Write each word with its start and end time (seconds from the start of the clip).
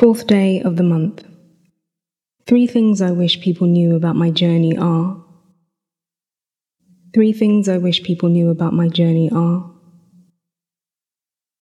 Fourth 0.00 0.26
day 0.26 0.62
of 0.62 0.76
the 0.78 0.82
month. 0.82 1.22
Three 2.46 2.66
things 2.66 3.02
I 3.02 3.10
wish 3.10 3.42
people 3.42 3.66
knew 3.66 3.94
about 3.94 4.16
my 4.16 4.30
journey 4.30 4.74
are. 4.74 5.22
Three 7.12 7.34
things 7.34 7.68
I 7.68 7.76
wish 7.76 8.02
people 8.02 8.30
knew 8.30 8.48
about 8.48 8.72
my 8.72 8.88
journey 8.88 9.30
are. 9.30 9.69